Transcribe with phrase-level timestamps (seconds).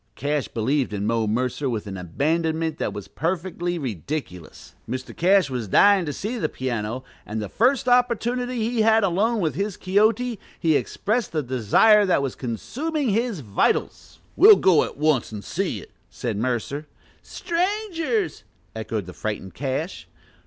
[0.15, 4.73] Cash believed in Mo Mercer with an abandonment that was perfectly ridiculous.
[4.89, 5.15] Mr.
[5.15, 9.53] Cash was dying to see the piano, and the first opportunity he had alone with
[9.53, 14.17] his Quixote he expressed the desire that was consuming his vitals.
[14.35, 16.87] "We'll go at once and see it," said Mercer.
[17.21, 18.43] "Strangers!"
[18.75, 20.07] echoed the frightened Cash.